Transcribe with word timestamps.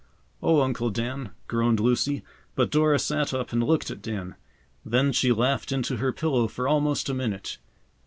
"Oh, 0.41 0.61
Uncle 0.61 0.89
Dan!" 0.89 1.29
groaned 1.47 1.79
Lucy, 1.79 2.23
but 2.55 2.71
Dora 2.71 2.97
sat 2.97 3.35
up 3.35 3.53
and 3.53 3.61
looked 3.63 3.91
at 3.91 4.01
Dan. 4.01 4.33
Then 4.83 5.11
she 5.11 5.31
laughed 5.31 5.71
into 5.71 5.97
her 5.97 6.11
pillow 6.11 6.47
for 6.47 6.67
almost 6.67 7.07
a 7.07 7.13
minute. 7.13 7.59